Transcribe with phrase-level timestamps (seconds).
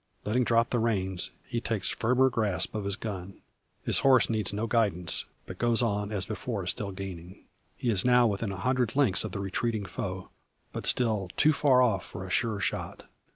[0.25, 3.39] Letting drop the reins, he takes firmer grasp on his gun.
[3.83, 7.45] His horse needs no guidance, but goes on as before, still gaining.
[7.77, 10.29] He is now within a hundred lengths of the retreating foe,
[10.73, 13.03] but still too far off for a sure shot.